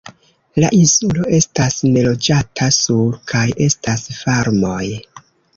La 0.61 0.69
insulo 0.77 1.27
estas 1.39 1.77
neloĝata, 1.97 2.71
sur 2.79 3.21
kaj 3.33 3.45
estas 3.67 4.09
farmoj. 4.23 4.85